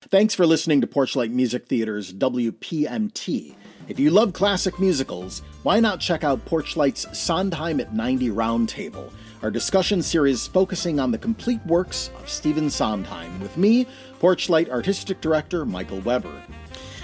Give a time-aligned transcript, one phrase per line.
[0.00, 3.56] Thanks for listening to Porchlight Music Theater's WPMT.
[3.88, 9.50] If you love classic musicals, why not check out Porchlight's Sondheim at 90 Roundtable, our
[9.50, 13.88] discussion series focusing on the complete works of Stephen Sondheim, with me,
[14.20, 16.44] Porchlight Artistic Director Michael Weber.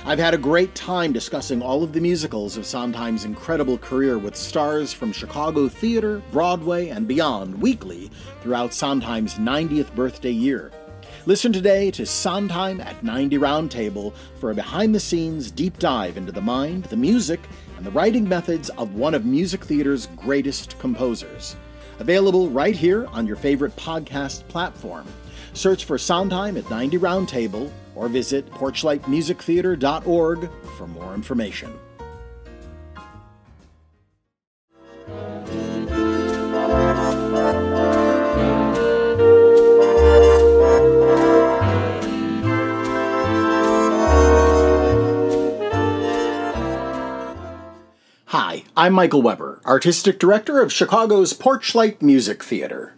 [0.05, 4.37] I've had a great time discussing all of the musicals of Sondheim's incredible career with
[4.37, 10.71] stars from Chicago theater, Broadway, and beyond weekly throughout Sondheim's 90th birthday year.
[11.27, 16.33] Listen today to Sondheim at 90 Roundtable for a behind the scenes deep dive into
[16.33, 17.41] the mind, the music,
[17.79, 21.57] and the writing methods of one of music theater's greatest composers.
[21.99, 25.07] Available right here on your favorite podcast platform.
[25.55, 31.73] Search for Sondheim at 90 Roundtable or visit porchlightmusictheater.org for more information.
[48.37, 52.95] Hi, I'm Michael Weber, Artistic Director of Chicago's Porchlight Music Theater.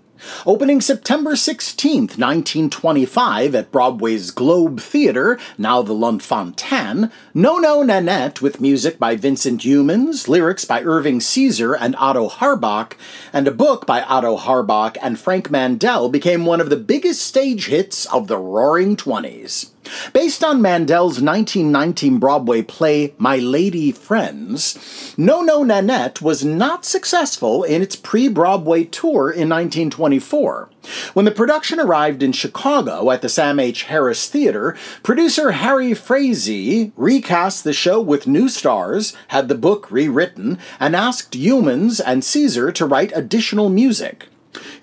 [0.46, 8.62] Opening September 16, 1925, at Broadway's Globe Theatre, now the Lunt-Fontanne, No No Nanette, with
[8.62, 12.94] music by Vincent Youmans, lyrics by Irving Caesar and Otto Harbach,
[13.30, 17.66] and a book by Otto Harbach and Frank Mandel, became one of the biggest stage
[17.66, 19.72] hits of the Roaring Twenties.
[20.12, 27.62] Based on Mandel's 1919 Broadway play My Lady Friends, No No Nanette was not successful
[27.62, 30.70] in its pre Broadway tour in 1924.
[31.14, 33.84] When the production arrived in Chicago at the Sam H.
[33.84, 40.58] Harris Theater, producer Harry Frazee recast the show with new stars, had the book rewritten,
[40.78, 44.28] and asked Youmans and Caesar to write additional music.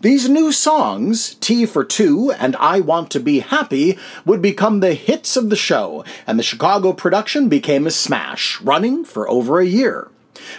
[0.02, 4.94] These new songs, Tea for Two and I Want to Be Happy, would become the
[4.94, 9.66] hits of the show, and the Chicago production became a smash, running for over a
[9.66, 10.10] year.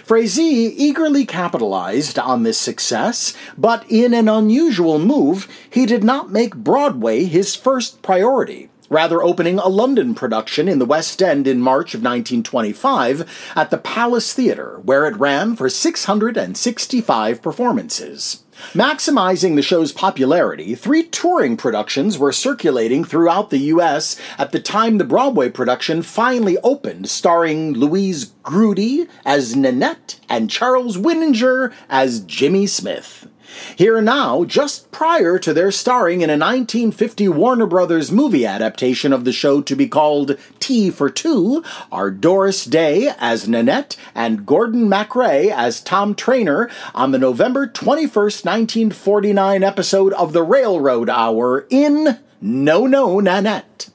[0.03, 6.55] Frazee eagerly capitalized on this success, but in an unusual move, he did not make
[6.55, 11.93] Broadway his first priority rather opening a London production in the West End in March
[11.93, 18.44] of 1925 at the Palace Theatre, where it ran for 665 performances.
[18.73, 24.19] Maximizing the show's popularity, three touring productions were circulating throughout the U.S.
[24.37, 30.97] at the time the Broadway production finally opened, starring Louise Groody as Nanette and Charles
[30.97, 33.27] Winninger as Jimmy Smith.
[33.75, 39.25] Here now, just prior to their starring in a 1950 Warner Brothers movie adaptation of
[39.25, 44.89] the show to be called Tea for Two, are Doris Day as Nanette and Gordon
[44.89, 52.19] MacRae as Tom Trainor on the November 21st, 1949 episode of The Railroad Hour in
[52.41, 53.89] No No Nanette.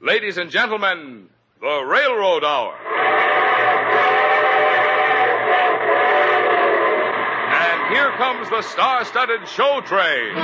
[0.00, 1.28] Ladies and gentlemen,
[1.60, 3.27] The Railroad Hour.
[7.88, 10.34] Here comes the star studded show train.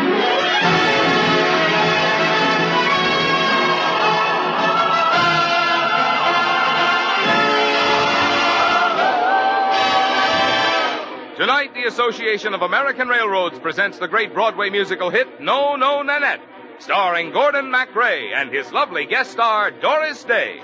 [11.36, 16.40] Tonight, the Association of American Railroads presents the great Broadway musical hit No No Nanette,
[16.78, 20.60] starring Gordon MacRae and his lovely guest star Doris Day.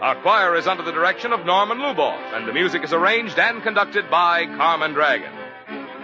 [0.00, 3.62] Our choir is under the direction of Norman Luboff, and the music is arranged and
[3.62, 5.41] conducted by Carmen Dragon.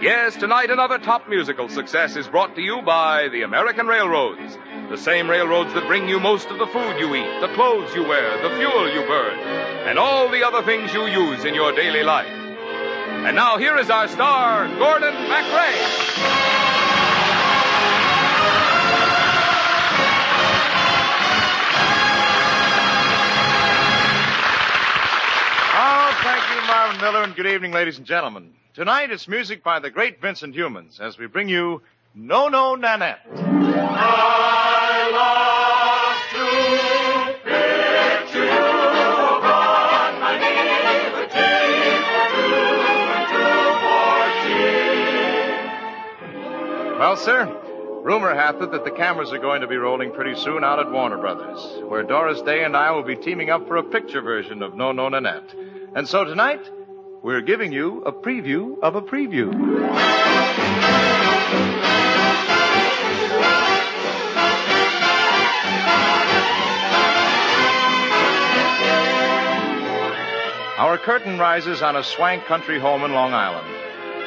[0.01, 4.57] Yes, tonight another top musical success is brought to you by the American Railroads.
[4.89, 8.03] The same railroads that bring you most of the food you eat, the clothes you
[8.03, 9.37] wear, the fuel you burn,
[9.89, 12.29] and all the other things you use in your daily life.
[12.29, 15.75] And now here is our star, Gordon MacRae.
[25.75, 28.53] Oh, thank you, Marvin Miller, and good evening, ladies and gentlemen.
[28.75, 31.81] Tonight it's music by the great Vincent Youmans as we bring you
[32.13, 33.25] No No Nanette.
[46.99, 47.45] Well, sir,
[48.03, 50.91] rumor hath it that the cameras are going to be rolling pretty soon out at
[50.91, 54.61] Warner Brothers, where Doris Day and I will be teaming up for a picture version
[54.61, 55.55] of No No Nanette.
[55.95, 56.69] And so tonight,
[57.21, 59.49] we're giving you a preview of a preview.
[70.77, 73.67] Our curtain rises on a swank country home in Long Island.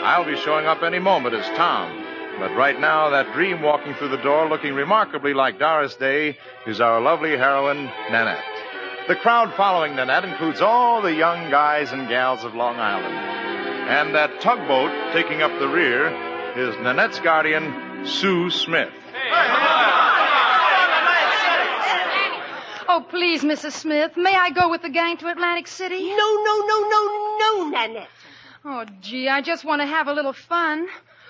[0.04, 1.90] I'll be showing up any moment as Tom,
[2.38, 6.36] But right now, that dream walking through the door looking remarkably like Doris Day
[6.66, 8.51] is our lovely heroine, Nanette.
[9.08, 13.16] The crowd following Nanette includes all the young guys and gals of Long Island.
[13.88, 16.06] And that tugboat taking up the rear
[16.56, 18.92] is Nanette's guardian, Sue Smith.
[22.88, 23.72] Oh, please, Mrs.
[23.72, 26.10] Smith, may I go with the gang to Atlantic City?
[26.14, 28.08] No, no, no, no, no, Nanette.
[28.64, 30.86] Oh, gee, I just want to have a little fun.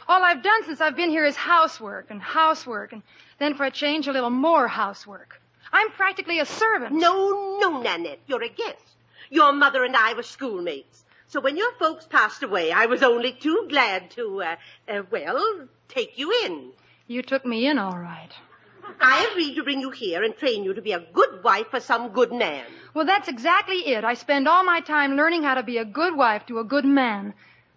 [0.08, 3.02] All I've done since I've been here is housework and housework, and
[3.38, 5.41] then for a change, a little more housework.
[5.72, 6.92] I'm practically a servant.
[6.92, 8.20] No, no, Nanette.
[8.26, 8.96] You're a guest.
[9.30, 11.04] Your mother and I were schoolmates.
[11.28, 15.66] So when your folks passed away, I was only too glad to, uh, uh, well,
[15.88, 16.72] take you in.
[17.06, 18.28] You took me in all right.
[19.00, 21.80] I agreed to bring you here and train you to be a good wife for
[21.80, 22.64] some good man.
[22.92, 24.04] Well, that's exactly it.
[24.04, 26.84] I spend all my time learning how to be a good wife to a good
[26.84, 27.32] man.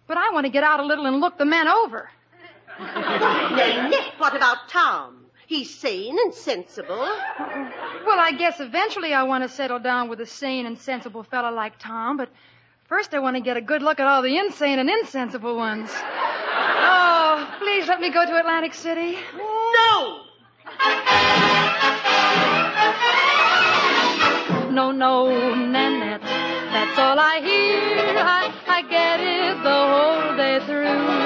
[0.06, 2.10] But I want to get out a little and look the men over.
[2.78, 5.25] Nanette, what about Tom?
[5.46, 6.96] He's sane and sensible.
[6.98, 11.52] Well, I guess eventually I want to settle down with a sane and sensible fellow
[11.54, 12.28] like Tom, but
[12.88, 15.88] first I want to get a good look at all the insane and insensible ones.
[15.92, 19.18] Oh, please let me go to Atlantic City.
[19.36, 20.22] No!
[24.72, 28.18] No, no, Nanette, that's all I hear.
[28.18, 31.25] I, I get it the whole day through.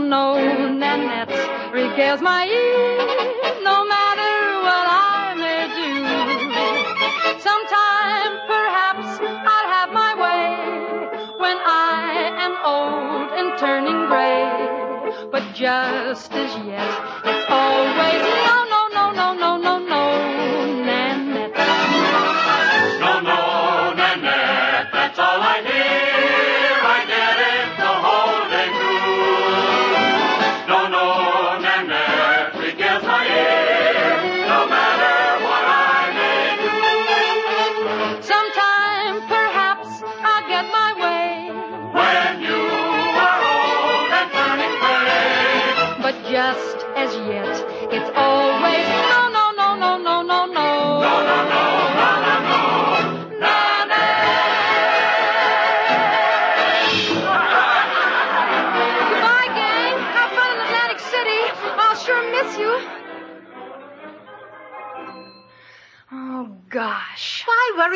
[0.00, 1.28] No, Nanette
[1.72, 4.34] regales my ear, no matter
[4.66, 5.90] what I may do.
[7.38, 10.48] Sometime, perhaps, I'll have my way
[11.38, 15.28] when I am old and turning gray.
[15.30, 16.90] But just as yet,
[17.24, 18.39] it's always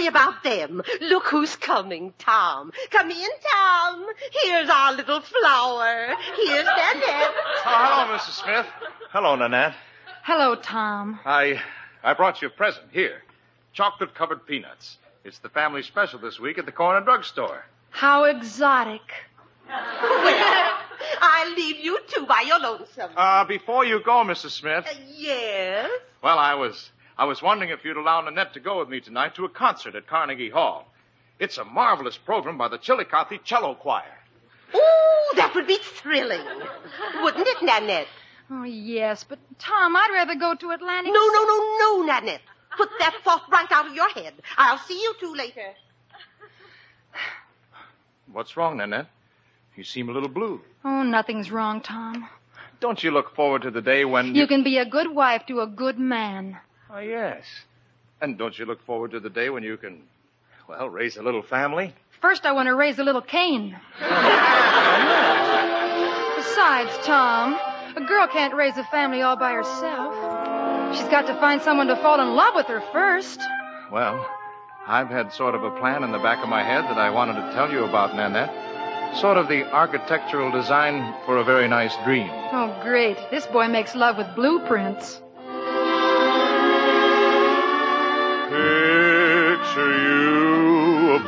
[0.05, 0.83] worry about them?
[1.01, 2.73] Look who's coming, Tom.
[2.91, 4.07] Come in, Tom.
[4.43, 6.15] Here's our little flower.
[6.37, 7.35] Here's Nanette.
[7.37, 8.43] Oh, hello, Mrs.
[8.43, 8.67] Smith.
[9.11, 9.75] Hello, Nanette.
[10.23, 11.21] Hello, Tom.
[11.25, 11.61] I
[12.03, 13.23] I brought you a present here.
[13.73, 14.99] Chocolate covered peanuts.
[15.25, 17.65] It's the family special this week at the corner drugstore.
[17.91, 19.03] How exotic.
[19.69, 19.79] Well,
[21.21, 23.11] I'll leave you two by your lonesome.
[23.17, 24.51] Uh, before you go, Mrs.
[24.51, 24.87] Smith.
[24.87, 25.91] Uh, yes?
[26.23, 29.35] Well, I was I was wondering if you'd allow Nanette to go with me tonight
[29.37, 30.87] to a concert at Carnegie Hall.
[31.39, 34.03] It's a marvelous program by the Chillicothe Cello Choir.
[34.75, 36.45] Ooh, that would be thrilling.
[37.23, 38.09] Wouldn't it, Nanette?
[38.51, 42.43] Oh, yes, but Tom, I'd rather go to Atlantic No, no, no, no, Nanette.
[42.77, 44.35] Put that thought right out of your head.
[44.57, 45.73] I'll see you two later.
[48.33, 49.07] What's wrong, Nanette?
[49.77, 50.61] You seem a little blue.
[50.85, 52.29] Oh, nothing's wrong, Tom.
[52.81, 55.61] Don't you look forward to the day when You can be a good wife to
[55.61, 56.59] a good man.
[56.95, 57.43] Oh, yes.
[58.21, 60.03] And don't you look forward to the day when you can,
[60.69, 61.93] well, raise a little family?
[62.21, 63.77] First, I want to raise a little Cain.
[66.37, 67.59] Besides, Tom,
[67.97, 70.15] a girl can't raise a family all by herself.
[70.97, 73.41] She's got to find someone to fall in love with her first.
[73.91, 74.25] Well,
[74.87, 77.35] I've had sort of a plan in the back of my head that I wanted
[77.35, 79.17] to tell you about, Nanette.
[79.17, 82.31] Sort of the architectural design for a very nice dream.
[82.31, 83.17] Oh, great.
[83.33, 85.21] This boy makes love with blueprints.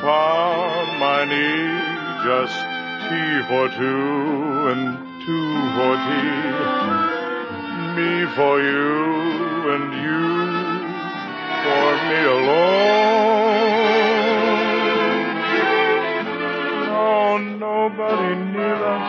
[0.06, 1.66] Upon my knee,
[2.22, 2.54] just
[3.08, 4.82] tea for two and
[5.26, 6.46] two for tea.
[7.96, 8.86] Me for you
[9.74, 10.24] and you
[11.64, 12.86] for me alone.
[16.94, 19.08] Oh, nobody near us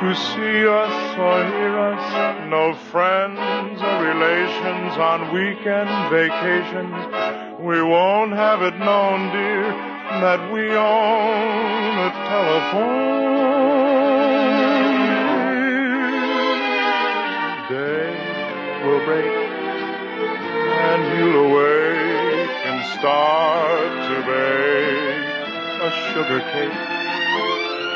[0.00, 2.04] to see us or hear us.
[2.50, 6.98] No friends or relations on weekend vacations.
[7.60, 13.26] We won't have it known, dear, that we own a telephone.
[17.68, 18.14] Day
[18.84, 19.34] will break
[20.86, 25.26] and you'll awake and start to bake
[25.82, 26.82] a sugar cake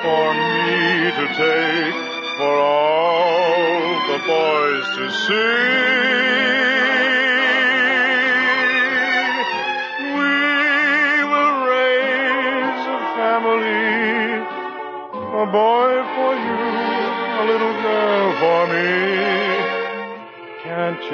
[0.03, 1.95] for me to take
[2.37, 6.60] for all the boys to see.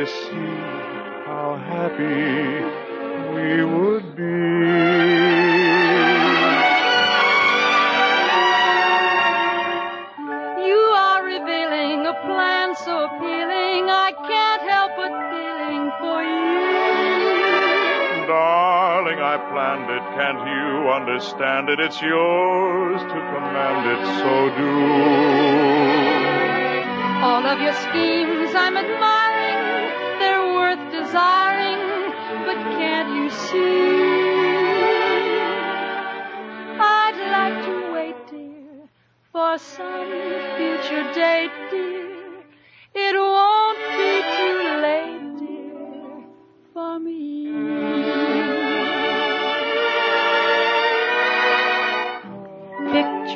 [0.07, 0.57] See
[1.27, 2.63] how happy
[3.35, 4.23] we would be?
[10.69, 16.47] You are revealing a plan so appealing, I can't help but feeling for you.
[18.29, 20.05] Darling, I planned it.
[20.15, 21.81] Can't you understand it?
[21.81, 25.56] It's yours to command it, so do.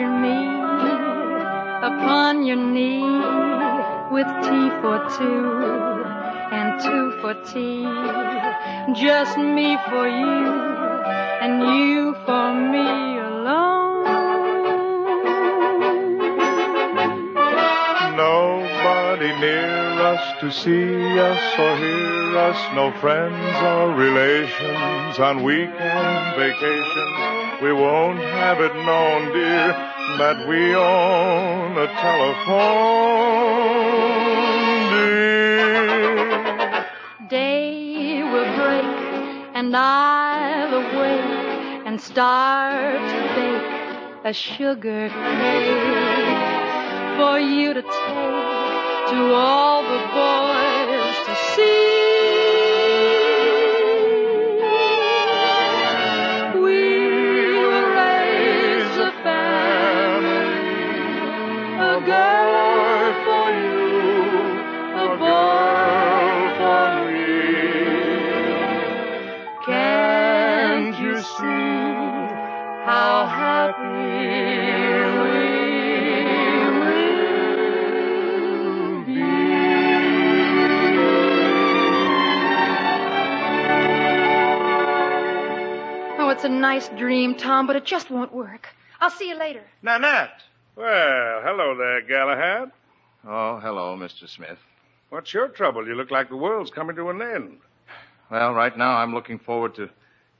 [0.00, 0.46] Picture me
[1.90, 3.02] upon your knee
[4.10, 5.44] with tea for two
[6.56, 7.84] and two for tea.
[8.94, 10.46] Just me for you
[11.44, 14.04] and you for me alone.
[18.16, 22.74] Nobody near us to see us or hear us.
[22.74, 27.40] No friends or relations on weekend vacations.
[27.62, 32.50] We won't have it known, dear, that we own a telephone,
[34.90, 36.86] dear.
[37.28, 38.84] Day will break
[39.54, 46.36] and I'll awake and start to bake a sugar cake
[47.18, 48.50] for you to take
[49.10, 50.49] to all the boys
[86.80, 88.68] nice dream, Tom, but it just won't work.
[89.00, 89.62] I'll see you later.
[89.82, 90.40] Nanette.
[90.76, 92.70] Well, hello there, Galahad.
[93.26, 94.26] Oh, hello, Mr.
[94.28, 94.58] Smith.
[95.10, 95.86] What's your trouble?
[95.86, 97.58] You look like the world's coming to an end.
[98.30, 99.90] Well, right now I'm looking forward to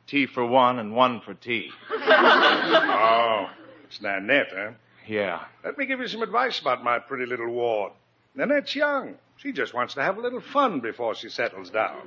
[0.06, 1.70] tea for one and one for tea.
[1.92, 3.49] Oh,
[3.85, 4.70] it's Nanette, huh?
[5.06, 5.40] Yeah.
[5.64, 7.92] Let me give you some advice about my pretty little ward.
[8.37, 9.14] Nanette's young.
[9.38, 12.02] She just wants to have a little fun before she settles down.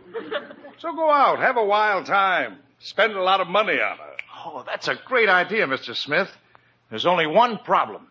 [0.78, 2.58] So go out, have a wild time.
[2.84, 4.14] Spend a lot of money on her.
[4.46, 5.96] Oh, that's a great idea, Mr.
[5.96, 6.30] Smith.
[6.90, 8.08] There's only one problem.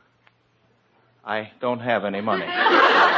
[1.24, 2.46] I don't have any money.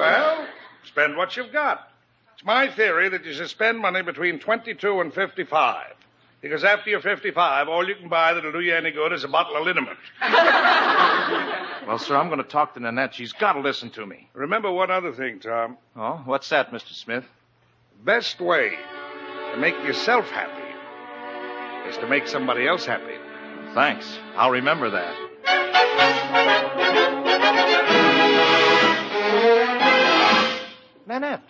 [0.00, 0.46] Well,
[0.84, 1.86] spend what you've got.
[2.32, 5.92] It's my theory that you should spend money between 22 and 55.
[6.40, 9.28] Because after you're 55, all you can buy that'll do you any good is a
[9.28, 9.98] bottle of liniment.
[11.86, 13.14] well, sir, I'm going to talk to Nanette.
[13.14, 14.30] She's got to listen to me.
[14.32, 15.76] Remember one other thing, Tom.
[15.94, 16.94] Oh, what's that, Mr.
[16.94, 17.26] Smith?
[18.02, 18.78] Best way
[19.52, 20.60] to make yourself happy
[21.88, 23.16] is to make somebody else happy.
[23.74, 24.18] Thanks.
[24.36, 25.16] I'll remember that.
[31.06, 31.42] Nanette,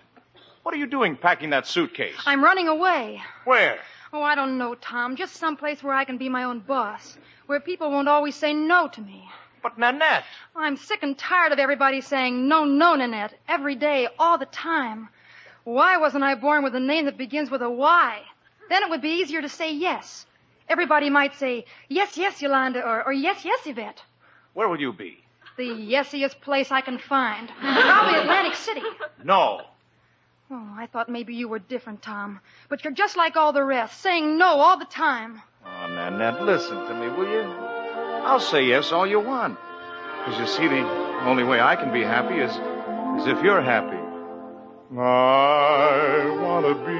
[0.63, 2.15] what are you doing packing that suitcase?
[2.25, 3.21] I'm running away.
[3.45, 3.79] Where?
[4.13, 5.17] Oh, I don't know, Tom.
[5.17, 7.19] Just someplace where I can be my own boss.
[7.47, 9.29] Where people won't always say no to me.
[9.63, 10.25] But Nanette.
[10.57, 13.35] I'm sick and tired of everybody saying no, no, Nanette.
[13.47, 15.11] Every day, all the time.
[15.65, 18.21] Why wasn't I born with a name that begins with a Y?
[18.69, 20.27] Then it would be easier to say yes.
[20.69, 24.03] Everybody might say, yes, yes, Yolanda, or, or yes, yes, Yvette.
[24.55, 25.19] Where will you be?
[25.57, 27.49] The yesiest place I can find.
[27.61, 28.83] Probably Atlantic City.
[29.25, 29.63] No.
[30.51, 32.41] Oh, I thought maybe you were different, Tom.
[32.69, 35.43] But you're just like all the rest, saying no all the time.
[35.65, 37.41] Oh, Nanette, listen to me, will you?
[37.41, 39.59] I'll say yes all you want.
[40.19, 40.83] Because you see, the
[41.25, 44.10] only way I can be happy is, is if you're happy.
[44.99, 46.99] I want to be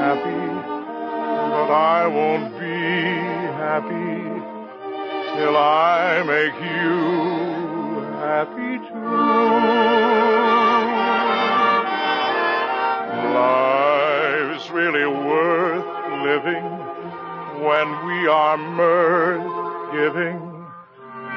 [0.00, 0.46] happy,
[1.52, 2.80] but I won't be
[3.60, 4.24] happy
[5.36, 9.12] till I make you happy too.
[13.34, 15.84] Life's really worth
[16.24, 16.64] living
[17.62, 20.40] when we are mirth giving.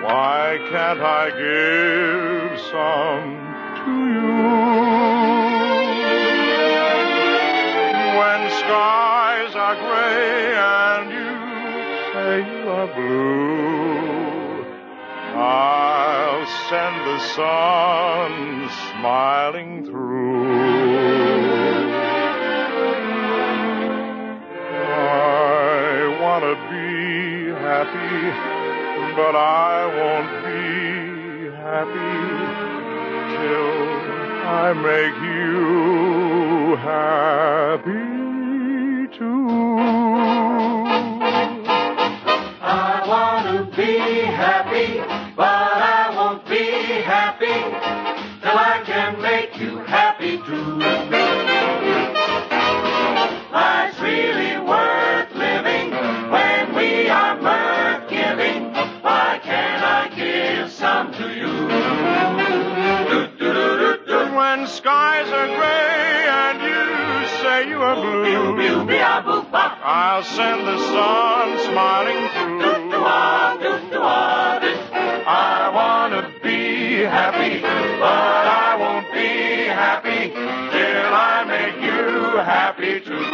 [0.03, 3.49] Why can't I give some
[3.83, 4.88] to you?
[8.69, 11.29] Skies are gray and you
[12.13, 14.63] say you are blue,
[15.35, 18.31] I'll send the sun
[18.91, 20.49] smiling through.
[24.85, 26.89] I wanna be
[27.67, 28.17] happy
[29.19, 30.63] but I won't be
[31.67, 32.17] happy
[33.35, 33.79] till
[34.47, 38.08] I make you happy
[43.79, 44.97] be happy,
[45.37, 46.65] but I won't be
[47.15, 47.59] happy
[48.41, 50.67] till I can make you happy too.
[53.53, 55.91] Life's really worth living
[56.35, 58.73] when we are mirth giving.
[59.01, 61.53] Why can't I give some to you?
[64.39, 68.59] When skies are gray and you say you are blue,
[69.81, 72.18] I'll send the sun smiling
[77.99, 83.25] but I won't be happy till I make you happy too.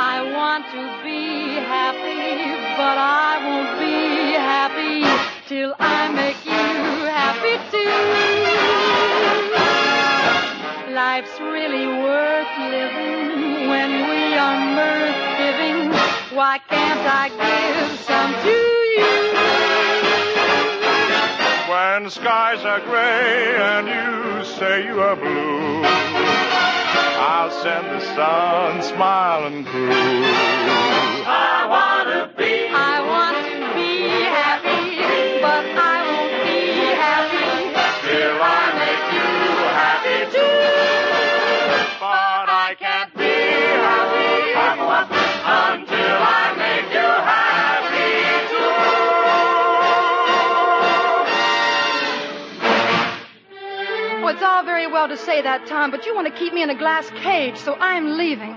[0.00, 5.04] I want to be happy, but I won't be happy
[5.46, 6.72] till I make you
[7.20, 7.98] happy too.
[10.94, 15.17] Life's really worth living when we are mirth
[22.08, 29.64] When skies are gray and you say you are blue, I'll send the sun smiling
[29.66, 29.92] through.
[54.38, 56.70] It's all very well to say that, Tom, but you want to keep me in
[56.70, 58.56] a glass cage, so I'm leaving.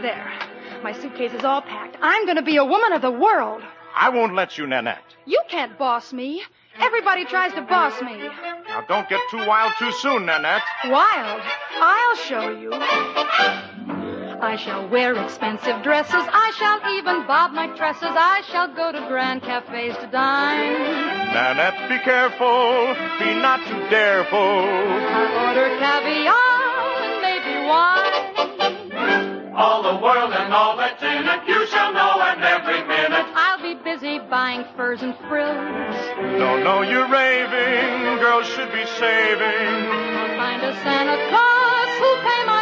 [0.00, 0.32] There.
[0.84, 1.96] My suitcase is all packed.
[2.00, 3.60] I'm going to be a woman of the world.
[3.96, 5.16] I won't let you, Nanette.
[5.26, 6.44] You can't boss me.
[6.78, 8.18] Everybody tries to boss me.
[8.68, 10.62] Now don't get too wild too soon, Nanette.
[10.84, 11.42] Wild.
[11.80, 12.70] I'll show you.
[14.42, 16.14] I shall wear expensive dresses.
[16.18, 18.10] I shall even bob my tresses.
[18.10, 20.72] I shall go to grand cafes to dine.
[21.32, 22.92] Nanette, be careful.
[23.22, 24.38] Be not too dareful.
[24.38, 26.34] I'll order caviar
[27.06, 29.54] and maybe wine.
[29.54, 33.26] All the world and all that's in it, you shall know, and every minute.
[33.36, 35.94] I'll be busy buying furs and frills.
[36.18, 38.18] No, no, you're raving.
[38.18, 39.86] Girls should be saving.
[39.86, 42.58] I'll Find a Santa Claus who'll pay my bills.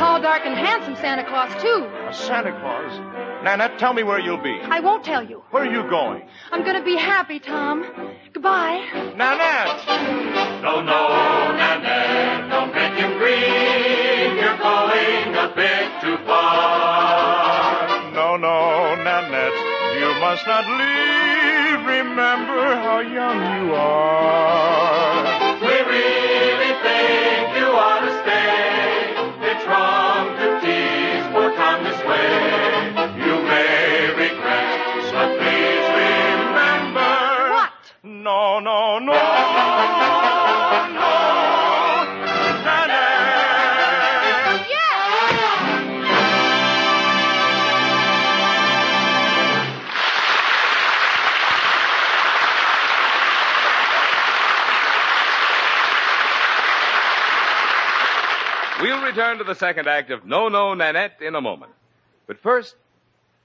[0.00, 1.84] tall, dark, and handsome Santa Claus, too.
[2.08, 3.44] A Santa Claus.
[3.44, 4.58] Nanette, tell me where you'll be.
[4.62, 5.42] I won't tell you.
[5.50, 6.22] Where are you going?
[6.50, 7.84] I'm going to be happy, Tom.
[8.32, 8.80] Goodbye.
[9.14, 10.62] Nanette!
[10.62, 14.40] No, no, Nanette, don't make him grieve.
[14.40, 18.10] You're going a bit too far.
[18.12, 19.58] No, no, Nanette,
[20.00, 21.86] you must not leave.
[21.86, 25.49] Remember how young you are.
[38.22, 39.14] No, no, no, no!
[58.82, 61.72] We'll return to the second act of No No Nanette in a moment.
[62.26, 62.76] But first,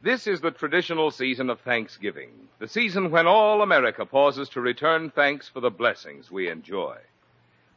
[0.05, 5.09] this is the traditional season of Thanksgiving, the season when all America pauses to return
[5.09, 6.95] thanks for the blessings we enjoy.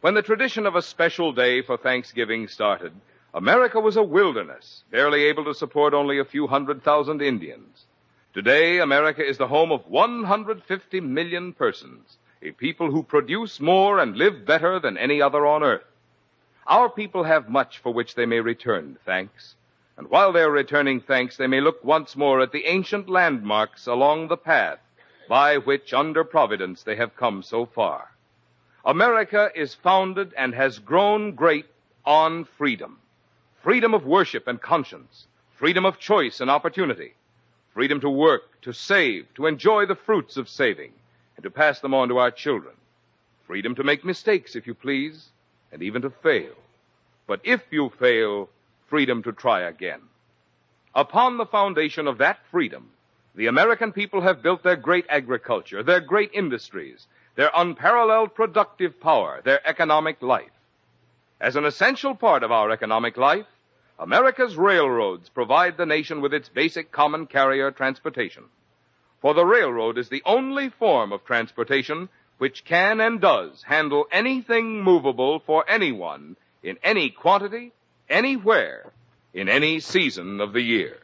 [0.03, 2.93] When the tradition of a special day for Thanksgiving started,
[3.33, 7.87] America was a wilderness, barely able to support only a few hundred thousand Indians.
[8.35, 14.19] Today, America is the home of 150 million persons, a people who produce more and
[14.19, 15.89] live better than any other on earth.
[16.67, 19.55] Our people have much for which they may return thanks.
[19.99, 24.29] And while they're returning thanks, they may look once more at the ancient landmarks along
[24.29, 24.79] the path
[25.29, 28.09] by which, under Providence, they have come so far.
[28.85, 31.67] America is founded and has grown great
[32.07, 32.99] on freedom.
[33.63, 35.27] Freedom of worship and conscience.
[35.57, 37.13] Freedom of choice and opportunity.
[37.79, 40.93] freedom to work, to save, to enjoy the fruits of saving,
[41.37, 42.75] and to pass them on to our children.
[43.47, 45.29] Freedom to make mistakes, if you please,
[45.71, 46.55] and even to fail.
[47.29, 48.49] But if you fail,
[48.89, 50.01] freedom to try again.
[50.95, 52.91] Upon the foundation of that freedom,
[53.35, 59.41] the American people have built their great agriculture, their great industries, their unparalleled productive power,
[59.45, 60.51] their economic life.
[61.41, 63.47] As an essential part of our economic life,
[63.99, 68.45] America's railroads provide the nation with its basic common carrier transportation.
[69.21, 74.83] For the railroad is the only form of transportation which can and does handle anything
[74.83, 77.73] movable for anyone in any quantity,
[78.09, 78.93] anywhere,
[79.35, 80.99] in any season of the year.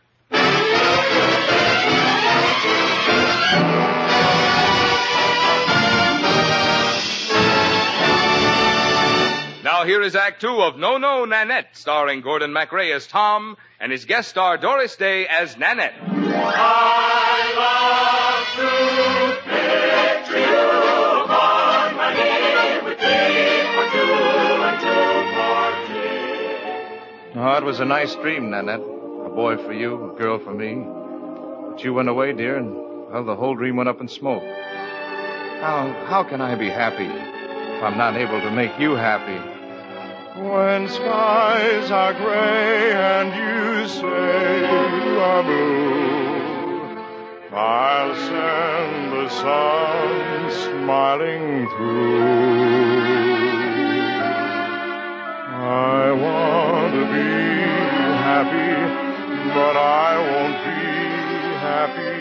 [9.64, 13.90] Now here is Act Two of No No Nanette, starring Gordon MacRae as Tom and
[13.90, 15.94] his guest star Doris Day as Nanette.
[27.46, 28.80] It was a nice dream, Nanette.
[28.80, 30.74] A boy for you, a girl for me.
[31.70, 34.42] But you went away, dear, and well, the whole dream went up in smoke.
[35.60, 39.38] How how can I be happy if I'm not able to make you happy?
[40.40, 44.60] When skies are gray and you say
[45.04, 46.98] you are blue,
[47.52, 53.23] I'll send the sun smiling through.
[55.66, 57.30] I want to be
[58.20, 58.74] happy,
[59.48, 60.84] but I won't be
[61.64, 62.20] happy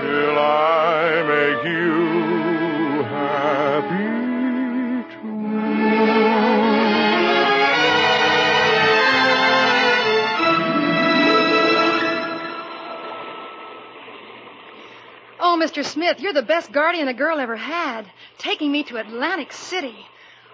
[0.00, 4.10] till I make you happy
[5.12, 5.46] too.
[15.38, 15.84] Oh, Mr.
[15.84, 18.10] Smith, you're the best guardian a girl ever had.
[18.38, 19.96] Taking me to Atlantic City.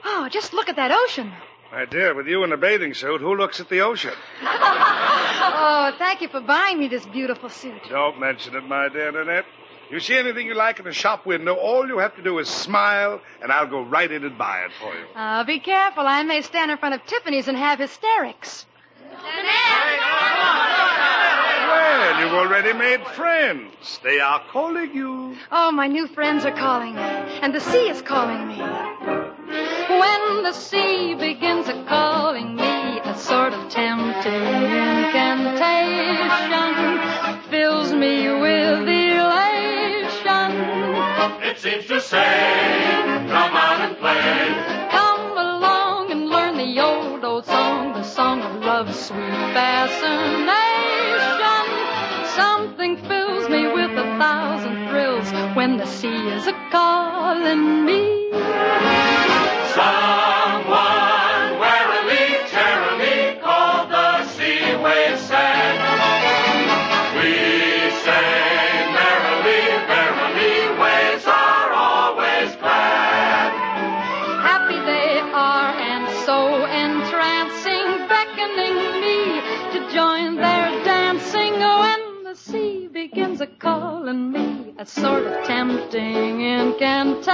[0.04, 1.32] Oh, just look at that ocean.
[1.72, 4.12] My dear, with you in a bathing suit, who looks at the ocean?
[4.42, 7.80] Oh, thank you for buying me this beautiful suit.
[7.88, 9.46] Don't mention it, my dear Nanette.
[9.90, 12.48] You see anything you like in a shop window, all you have to do is
[12.48, 15.06] smile, and I'll go right in and buy it for you.
[15.16, 16.06] Oh, be careful.
[16.06, 18.66] I may stand in front of Tiffany's and have hysterics.
[21.72, 23.98] Well, you've already made friends.
[24.04, 25.36] They are calling you.
[25.50, 28.60] Oh, my new friends are calling me, and the sea is calling me.
[30.02, 35.78] When the sea begins a calling me, a sort of tempting incantation
[37.48, 40.50] fills me with elation.
[41.50, 42.34] It seems to say,
[43.28, 44.88] come out and play.
[44.90, 50.56] Come along and learn the old, old song, the song of love's sweet fascination.
[52.34, 58.31] Something fills me with a thousand thrills when the sea is a calling me.
[82.32, 84.74] The sea begins a calling me.
[84.78, 87.28] A sort of tempting incantation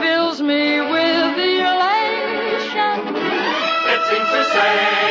[0.00, 2.98] fills me with elation.
[3.94, 5.01] It seems to say,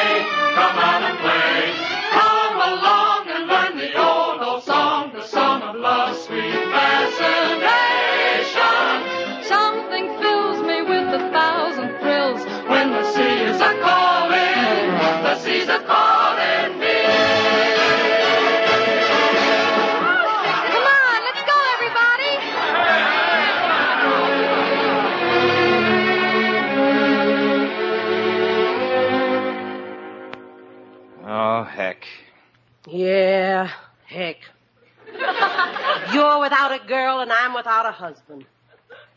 [32.88, 33.70] Yeah,
[34.06, 34.38] heck.
[36.14, 38.46] You're without a girl and I'm without a husband.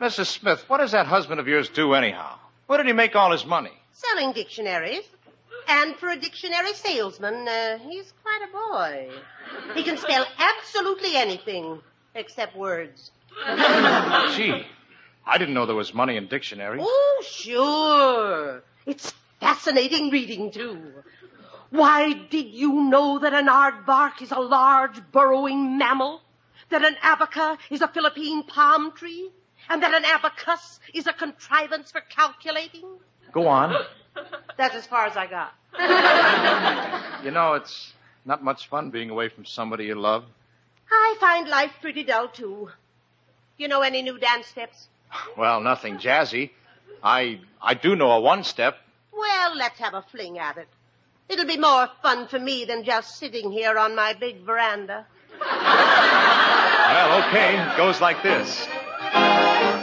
[0.00, 0.26] Mrs.
[0.26, 2.38] Smith, what does that husband of yours do anyhow?
[2.66, 3.72] Where did he make all his money?
[3.92, 5.04] Selling dictionaries.
[5.68, 9.10] And for a dictionary salesman, uh, he's quite a boy.
[9.74, 11.80] He can spell absolutely anything
[12.14, 13.10] except words.
[13.46, 14.66] Gee,
[15.26, 16.82] I didn't know there was money in dictionaries.
[16.84, 18.62] Oh, sure.
[18.84, 20.78] It's fascinating reading, too.
[21.74, 26.20] Why, did you know that an aardvark is a large burrowing mammal?
[26.70, 29.30] That an abaca is a Philippine palm tree?
[29.68, 32.84] And that an abacus is a contrivance for calculating?
[33.32, 33.74] Go on.
[34.56, 35.52] That's as far as I got.
[37.24, 37.92] You know, it's
[38.24, 40.24] Not much fun being away from somebody you love.
[40.90, 42.70] I find life pretty dull, too.
[43.58, 44.88] You know any new dance steps?
[45.36, 46.50] Well, nothing jazzy.
[47.02, 48.78] I I do know a one step.
[49.12, 50.68] Well, let's have a fling at it.
[51.28, 55.06] It'll be more fun for me than just sitting here on my big veranda.
[55.40, 57.56] Well, okay.
[57.58, 58.68] It goes like this.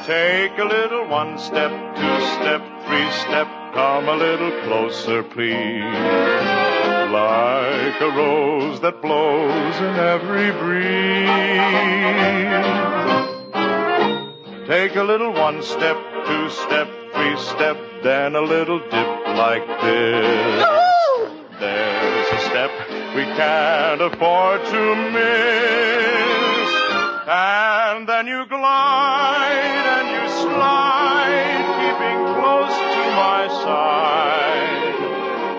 [0.06, 5.84] Take a little one step, two step, three step, come a little closer, please.
[7.12, 11.27] Like a rose that blows in every breeze.
[14.67, 20.65] Take a little one step, two step, three step, then a little dip like this.
[21.62, 22.71] There's a step
[23.15, 26.71] we can't afford to miss.
[27.28, 34.95] And then you glide and you slide, keeping close to my side.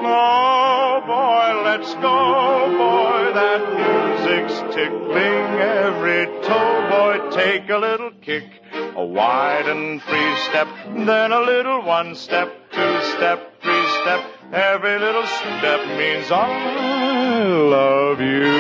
[0.03, 7.31] Oh boy, let's go, boy, that music's tickling every toe, boy.
[7.31, 8.61] Take a little kick,
[8.97, 10.67] a wide and free step,
[11.07, 14.32] then a little one step, two step, three step.
[14.53, 16.45] Every little step means I
[17.71, 18.53] love you.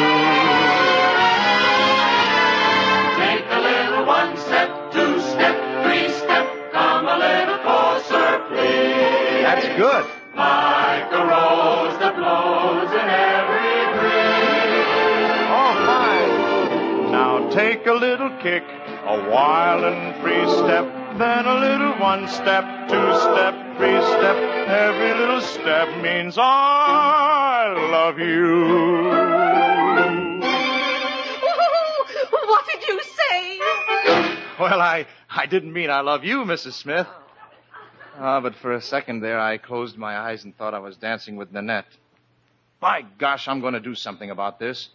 [3.20, 9.44] Take a little one step, two step, three step, come a little closer, please.
[9.44, 10.06] That's good.
[10.34, 15.44] Like a rose that blows in every breeze.
[15.52, 17.12] Oh, fine.
[17.12, 20.86] Now take a little kick, a wild and free step,
[21.18, 24.36] then a little one step, two step, three step.
[24.68, 29.08] Every little step means I love you.
[32.46, 33.58] what did you say?
[34.58, 36.72] Well, I I didn't mean I love you, Mrs.
[36.72, 37.06] Smith.
[38.18, 41.36] Ah, but for a second there, I closed my eyes and thought I was dancing
[41.36, 41.86] with Nanette.
[42.78, 44.90] By gosh, I'm going to do something about this.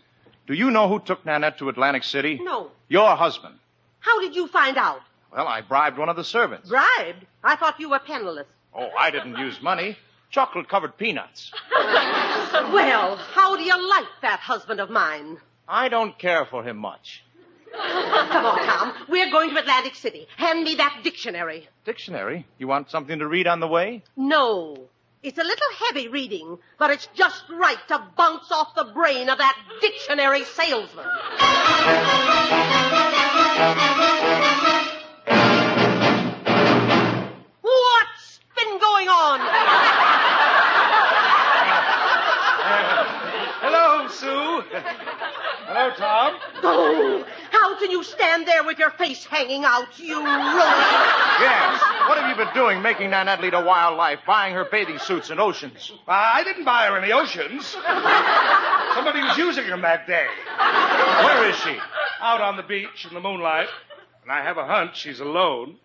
[0.45, 2.39] Do you know who took Nanette to Atlantic City?
[2.41, 2.71] No.
[2.87, 3.55] Your husband.
[3.99, 5.01] How did you find out?
[5.31, 6.69] Well, I bribed one of the servants.
[6.69, 7.25] Bribed?
[7.43, 8.47] I thought you were penniless.
[8.73, 9.97] Oh, I didn't use money.
[10.29, 11.51] Chocolate covered peanuts.
[12.73, 15.37] Well, how do you like that husband of mine?
[15.67, 17.23] I don't care for him much.
[17.71, 18.93] Come on, Tom.
[19.09, 20.27] We're going to Atlantic City.
[20.37, 21.67] Hand me that dictionary.
[21.85, 22.45] Dictionary?
[22.57, 24.03] You want something to read on the way?
[24.15, 24.77] No.
[25.23, 29.37] It's a little heavy reading, but it's just right to bounce off the brain of
[29.37, 31.05] that dictionary salesman.
[44.17, 44.63] Sue.
[45.69, 46.39] Hello, Tom.
[46.63, 50.25] Oh, how can you stand there with your face hanging out, you ruin?
[50.25, 51.81] Yes.
[52.07, 55.29] What have you been doing making Nanette lead a wild life, buying her bathing suits
[55.29, 55.91] and oceans?
[56.07, 57.65] Uh, I didn't buy her any oceans.
[58.95, 60.25] Somebody was using them that day.
[60.57, 61.77] Where is she?
[62.19, 63.67] Out on the beach in the moonlight.
[64.23, 65.77] And I have a hunch she's alone.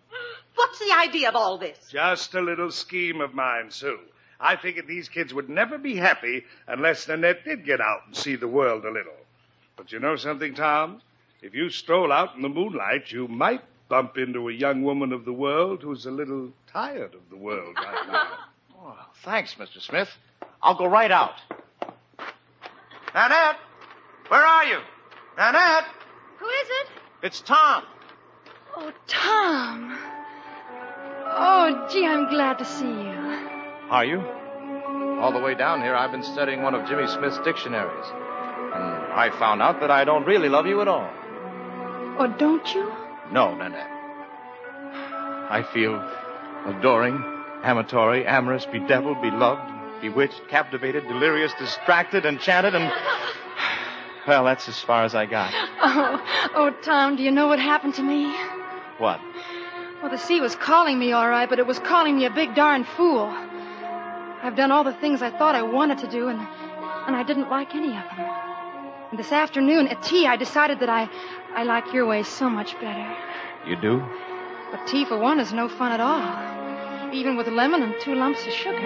[0.55, 1.77] What's the idea of all this?
[1.91, 3.99] Just a little scheme of mine, Sue.
[4.43, 8.35] I figured these kids would never be happy unless Nanette did get out and see
[8.35, 9.13] the world a little.
[9.77, 11.01] But you know something, Tom?
[11.41, 15.23] If you stroll out in the moonlight, you might bump into a young woman of
[15.23, 18.27] the world who's a little tired of the world right now.
[18.85, 19.79] Oh, thanks, Mr.
[19.79, 20.09] Smith.
[20.61, 21.35] I'll go right out.
[23.15, 23.55] Nanette!
[24.27, 24.79] Where are you?
[25.37, 25.85] Nanette!
[26.39, 26.87] Who is it?
[27.21, 27.83] It's Tom.
[28.75, 29.97] Oh, Tom.
[31.25, 33.12] Oh, gee, I'm glad to see you.
[33.93, 34.19] Are you?
[35.21, 38.05] All the way down here, I've been studying one of Jimmy Smith's dictionaries.
[38.73, 41.07] And I found out that I don't really love you at all.
[42.17, 42.91] Or don't you?
[43.31, 43.87] No, Nanette.
[45.47, 45.93] I feel
[46.65, 47.23] adoring,
[47.63, 52.91] amatory, amorous, bedeviled, beloved, bewitched, captivated, delirious, distracted, enchanted, and.
[54.25, 55.53] Well, that's as far as I got.
[55.81, 58.33] Oh, oh, Tom, do you know what happened to me?
[58.97, 59.19] What?
[60.01, 62.55] Well, the sea was calling me all right, but it was calling me a big
[62.55, 63.35] darn fool.
[64.43, 67.49] I've done all the things I thought I wanted to do, and, and I didn't
[67.49, 68.29] like any of them.
[69.11, 71.09] And this afternoon at tea, I decided that I,
[71.55, 73.15] I like your way so much better.
[73.65, 74.03] You do?
[74.69, 78.45] But tea, for one, is no fun at all, even with lemon and two lumps
[78.45, 78.81] of sugar.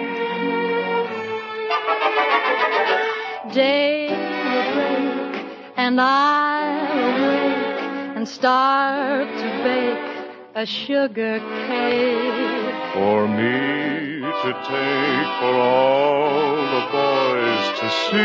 [3.52, 5.44] Day will break,
[5.76, 12.94] and I'll wake and start to bake a sugar cake.
[12.94, 13.97] For me
[14.42, 18.18] to take for all the boys to see.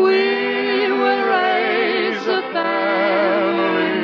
[0.00, 0.22] We
[0.92, 3.98] will raise a family,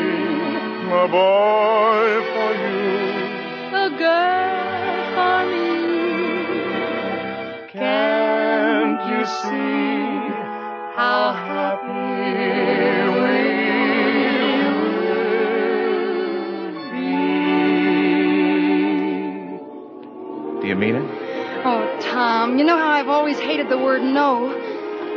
[0.90, 2.94] a boy for you,
[3.78, 5.70] a girl for me.
[7.72, 10.29] Can't you see?
[23.40, 24.48] Always hated the word no.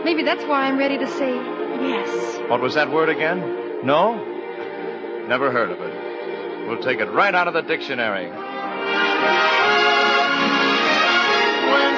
[0.04, 2.50] Maybe that's why I'm ready to say yes.
[2.50, 3.86] What was that word again?
[3.86, 4.16] No?
[5.28, 6.68] Never heard of it.
[6.68, 8.28] We'll take it right out of the dictionary.
[8.28, 8.38] When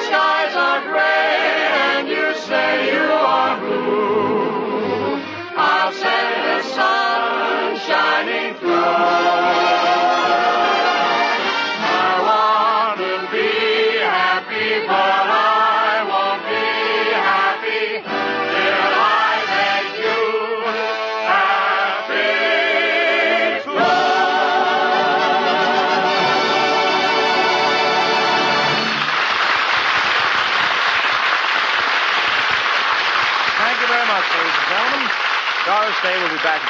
[0.00, 5.22] skies are gray and you say you are blue,
[5.56, 10.05] I'll send the sun shining through.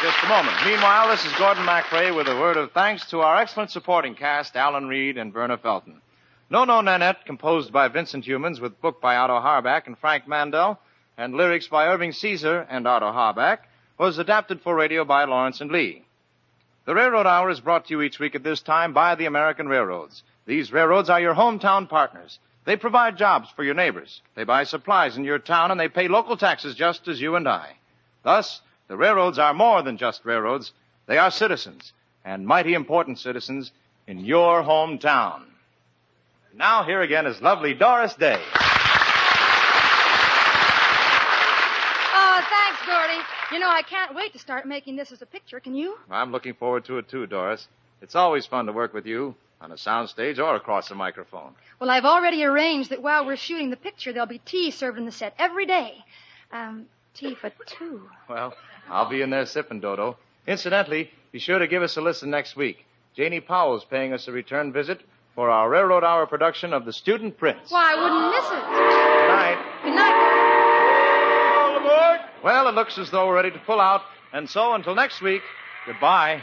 [0.07, 0.57] Just a moment.
[0.65, 4.55] Meanwhile, this is Gordon MacRae with a word of thanks to our excellent supporting cast,
[4.55, 6.01] Alan Reed and Verna Felton.
[6.49, 10.79] No No Nanette, composed by Vincent Youmans with book by Otto Harbach and Frank Mandel,
[11.19, 13.59] and lyrics by Irving Caesar and Otto Harbach,
[13.99, 16.05] was adapted for radio by Lawrence and Lee.
[16.85, 19.67] The Railroad Hour is brought to you each week at this time by the American
[19.67, 20.23] Railroads.
[20.47, 22.39] These railroads are your hometown partners.
[22.65, 24.23] They provide jobs for your neighbors.
[24.37, 27.49] They buy supplies in your town and they pay local taxes just as you and
[27.49, 27.73] I.
[28.23, 30.73] Thus, the railroads are more than just railroads.
[31.07, 31.93] They are citizens,
[32.25, 33.73] and mighty important citizens
[34.07, 35.43] in your hometown.
[36.55, 38.41] Now, here again is lovely Doris Day.
[42.15, 43.21] Oh, thanks, Gordy.
[43.53, 45.61] You know, I can't wait to start making this as a picture.
[45.61, 45.99] Can you?
[46.11, 47.69] I'm looking forward to it too, Doris.
[48.01, 51.55] It's always fun to work with you on a soundstage or across a microphone.
[51.81, 55.07] Well, I've already arranged that while we're shooting the picture, there'll be tea served in
[55.07, 56.05] the set every day.
[56.53, 58.03] Um, tea for two.
[58.29, 58.55] Well,
[58.89, 60.17] I'll be in there sipping, Dodo.
[60.47, 62.85] Incidentally, be sure to give us a listen next week.
[63.17, 65.01] Janie Powell's paying us a return visit
[65.35, 67.71] for our Railroad Hour production of The Student Prince.
[67.71, 68.65] Why, I wouldn't miss it.
[68.65, 69.83] Good night.
[69.83, 71.57] Good night.
[71.59, 72.21] All aboard.
[72.45, 74.03] Well, it looks as though we're ready to pull out.
[74.33, 75.43] And so, until next week,
[75.87, 76.43] goodbye.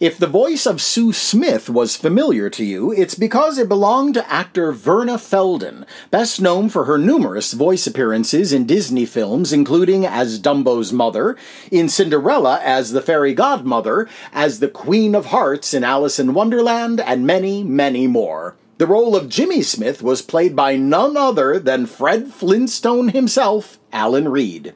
[0.00, 4.28] If the voice of Sue Smith was familiar to you, it's because it belonged to
[4.28, 10.40] actor Verna Felton, best known for her numerous voice appearances in Disney films, including as
[10.40, 11.36] Dumbo's mother,
[11.70, 17.00] in Cinderella as the fairy godmother, as the Queen of Hearts in Alice in Wonderland,
[17.00, 18.56] and many, many more.
[18.78, 24.28] The role of Jimmy Smith was played by none other than Fred Flintstone himself, Alan
[24.28, 24.74] Reed.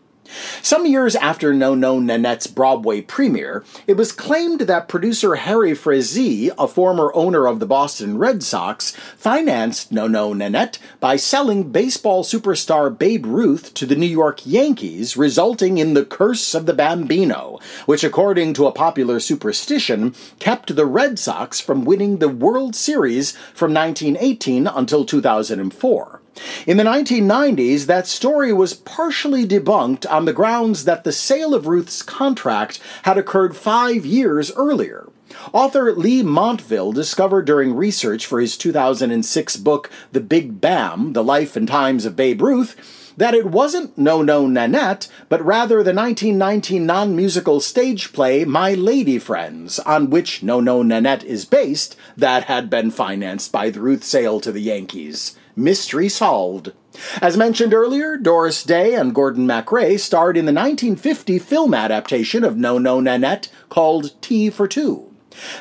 [0.62, 6.50] Some years after No No Nanette's Broadway premiere, it was claimed that producer Harry Frazee,
[6.58, 12.24] a former owner of the Boston Red Sox, financed No No Nanette by selling baseball
[12.24, 17.58] superstar Babe Ruth to the New York Yankees, resulting in the Curse of the Bambino,
[17.86, 23.32] which, according to a popular superstition, kept the Red Sox from winning the World Series
[23.54, 26.17] from 1918 until 2004.
[26.66, 31.66] In the 1990s, that story was partially debunked on the grounds that the sale of
[31.66, 35.09] Ruth's contract had occurred five years earlier.
[35.53, 41.55] Author Leigh Montville discovered during research for his 2006 book, The Big Bam The Life
[41.57, 46.87] and Times of Babe Ruth, that it wasn't No No Nanette, but rather the 1919
[46.87, 52.44] non musical stage play My Lady Friends, on which No No Nanette is based, that
[52.44, 55.37] had been financed by the Ruth sale to the Yankees.
[55.59, 56.73] Mystery solved.
[57.21, 62.57] As mentioned earlier, Doris Day and Gordon MacRae starred in the 1950 film adaptation of
[62.57, 65.12] No No Nanette called Tea for Two.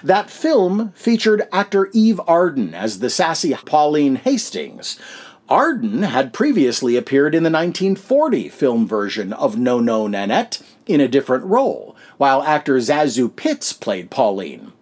[0.04, 5.00] That film featured actor Eve Arden as the sassy Pauline Hastings.
[5.50, 11.08] Arden had previously appeared in the 1940 film version of No No Nanette in a
[11.08, 14.74] different role, while actor ZaSu Pitts played Pauline.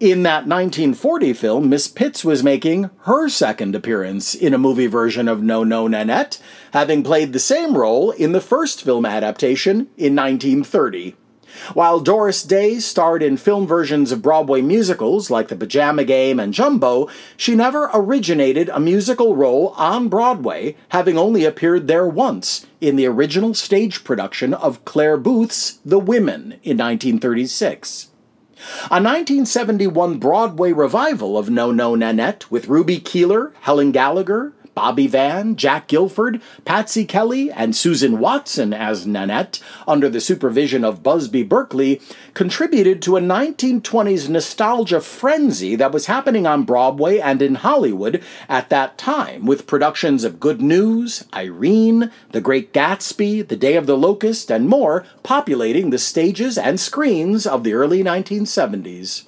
[0.00, 5.28] In that 1940 film, Miss Pitts was making her second appearance in a movie version
[5.28, 6.40] of No No Nanette,
[6.72, 11.16] having played the same role in the first film adaptation in 1930.
[11.74, 16.54] While Doris Day starred in film versions of Broadway musicals like The Pajama Game and
[16.54, 22.96] Jumbo, she never originated a musical role on Broadway, having only appeared there once in
[22.96, 28.08] the original stage production of Clare Boothe's The Women in 1936.
[28.84, 35.56] A 1971 Broadway revival of No No Nanette with Ruby Keeler, Helen Gallagher, Bobby Van,
[35.56, 42.00] Jack Gilford, Patsy Kelly, and Susan Watson as Nanette, under the supervision of Busby Berkeley,
[42.34, 48.70] contributed to a 1920s nostalgia frenzy that was happening on Broadway and in Hollywood at
[48.70, 53.96] that time, with productions of Good News, Irene, The Great Gatsby, The Day of the
[53.96, 59.24] Locust, and more populating the stages and screens of the early 1970s.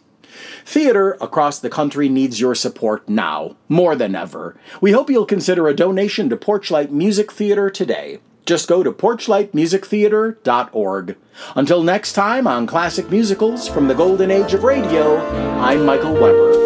[0.64, 4.56] Theater across the country needs your support now, more than ever.
[4.80, 8.20] We hope you'll consider a donation to Porchlight Music Theater today.
[8.46, 11.16] Just go to porchlightmusictheater.org.
[11.56, 15.18] Until next time on Classic Musicals from the Golden Age of Radio,
[15.58, 16.63] I'm Michael Weber.